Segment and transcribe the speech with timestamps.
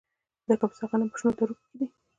[0.47, 1.85] د کاپیسا غنم په شنو درو کې دي.